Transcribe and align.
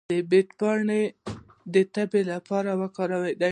د 0.09 0.13
بید 0.29 0.49
پاڼې 0.59 1.03
د 1.73 1.75
تبې 1.93 2.21
لپاره 2.31 2.71
دي. 3.41 3.49